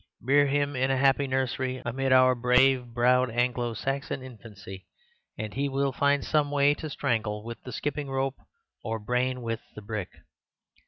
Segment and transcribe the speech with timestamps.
[0.19, 4.87] Rear him in a happy nursery, amid our brave browed Anglo Saxon infancy,
[5.37, 8.39] and he will find some way to strangle with the skipping rope
[8.83, 10.09] or brain with the brick.